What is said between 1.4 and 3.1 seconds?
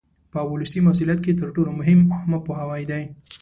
ټولو مهم عامه پوهاوی دی.